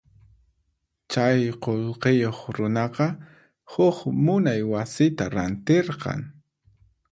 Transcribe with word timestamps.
Chay 1.11 1.39
qullqiyuq 1.63 2.39
runaqa 2.57 3.07
huk 3.71 3.97
munay 4.25 4.61
wasita 4.71 5.25
rantirqan. 5.35 6.19